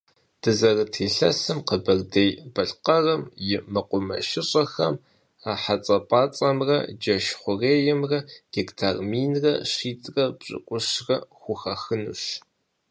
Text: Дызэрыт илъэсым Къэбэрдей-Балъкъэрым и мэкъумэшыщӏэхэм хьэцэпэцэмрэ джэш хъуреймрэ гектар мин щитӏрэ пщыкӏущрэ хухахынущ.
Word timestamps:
Дызэрыт 0.41 0.93
илъэсым 1.05 1.59
Къэбэрдей-Балъкъэрым 1.67 3.23
и 3.53 3.55
мэкъумэшыщӏэхэм 3.73 4.95
хьэцэпэцэмрэ 5.61 6.77
джэш 6.99 7.25
хъуреймрэ 7.39 8.19
гектар 8.53 8.95
мин 9.09 9.33
щитӏрэ 9.71 10.25
пщыкӏущрэ 10.37 11.17
хухахынущ. 11.39 12.23